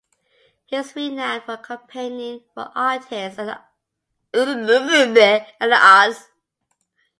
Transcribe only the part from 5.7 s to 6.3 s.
arts.